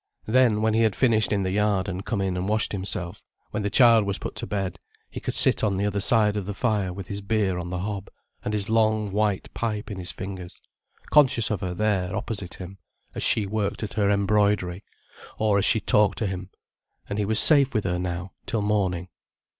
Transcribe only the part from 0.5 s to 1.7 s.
when he had finished in the